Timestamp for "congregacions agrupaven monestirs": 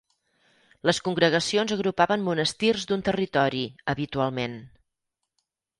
1.07-2.89